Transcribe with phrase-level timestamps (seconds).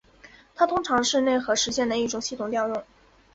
[0.55, 2.83] 它通常是内核实现的一种系统调用。